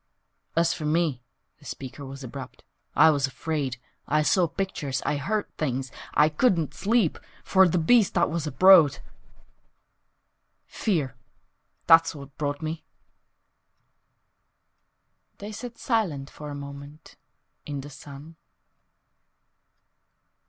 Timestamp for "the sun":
17.81-18.37